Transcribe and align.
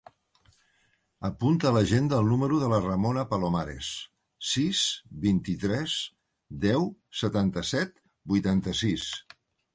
Apunta 1.27 1.67
a 1.71 1.73
l'agenda 1.75 2.21
el 2.25 2.31
número 2.31 2.61
de 2.63 2.69
la 2.71 2.79
Ramona 2.85 3.25
Palomares: 3.33 3.91
sis, 4.53 4.81
vint-i-tres, 5.27 5.99
deu, 6.67 6.91
setanta-set, 7.23 7.97
vuitanta-sis. 8.35 9.09